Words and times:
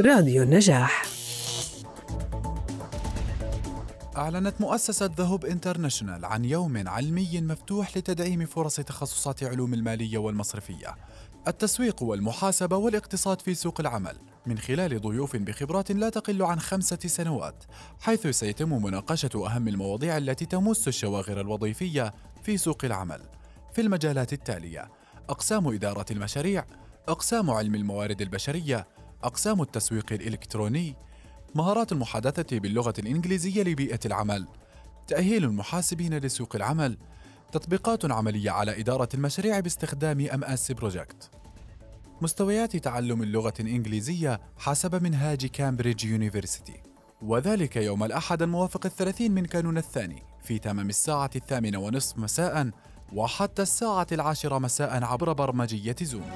راديو 0.00 0.42
النجاح. 0.42 1.06
أعلنت 4.16 4.60
مؤسسة 4.60 5.10
ذهب 5.16 5.44
انترناشونال 5.44 6.24
عن 6.24 6.44
يوم 6.44 6.88
علمي 6.88 7.40
مفتوح 7.40 7.96
لتدعيم 7.96 8.46
فرص 8.46 8.76
تخصصات 8.76 9.44
علوم 9.44 9.74
المالية 9.74 10.18
والمصرفية. 10.18 10.94
التسويق 11.48 12.02
والمحاسبة 12.02 12.76
والاقتصاد 12.76 13.40
في 13.40 13.54
سوق 13.54 13.80
العمل 13.80 14.16
من 14.46 14.58
خلال 14.58 15.00
ضيوف 15.00 15.36
بخبرات 15.36 15.92
لا 15.92 16.08
تقل 16.08 16.42
عن 16.42 16.60
خمسة 16.60 16.98
سنوات 17.06 17.64
حيث 18.00 18.26
سيتم 18.26 18.82
مناقشة 18.82 19.46
أهم 19.46 19.68
المواضيع 19.68 20.16
التي 20.16 20.46
تمس 20.46 20.88
الشواغر 20.88 21.40
الوظيفية 21.40 22.14
في 22.42 22.56
سوق 22.56 22.84
العمل. 22.84 23.20
في 23.74 23.80
المجالات 23.80 24.32
التالية 24.32 24.88
أقسام 25.28 25.68
إدارة 25.68 26.06
المشاريع 26.10 26.64
أقسام 27.08 27.50
علم 27.50 27.74
الموارد 27.74 28.20
البشرية 28.22 28.86
أقسام 29.24 29.62
التسويق 29.62 30.12
الإلكتروني 30.12 30.96
مهارات 31.54 31.92
المحادثة 31.92 32.58
باللغة 32.58 32.94
الإنجليزية 32.98 33.62
لبيئة 33.62 34.00
العمل 34.06 34.46
تأهيل 35.08 35.44
المحاسبين 35.44 36.18
لسوق 36.18 36.56
العمل 36.56 36.98
تطبيقات 37.52 38.10
عملية 38.10 38.50
على 38.50 38.80
إدارة 38.80 39.08
المشاريع 39.14 39.60
باستخدام 39.60 40.20
MS 40.34 40.72
Project 40.72 41.30
مستويات 42.20 42.76
تعلم 42.76 43.22
اللغة 43.22 43.54
الإنجليزية 43.60 44.40
حسب 44.58 45.02
منهاج 45.02 45.46
Cambridge 45.46 46.04
University 46.04 46.82
وذلك 47.22 47.76
يوم 47.76 48.04
الأحد 48.04 48.42
الموافق 48.42 48.86
الثلاثين 48.86 49.32
من 49.32 49.44
كانون 49.44 49.78
الثاني 49.78 50.22
في 50.42 50.58
تمام 50.58 50.88
الساعة 50.88 51.30
الثامنة 51.36 51.78
ونصف 51.78 52.18
مساء 52.18 52.70
وحتى 53.12 53.62
الساعة 53.62 54.06
العاشرة 54.12 54.58
مساء 54.58 55.04
عبر 55.04 55.32
برمجية 55.32 55.96
زوم 56.02 56.30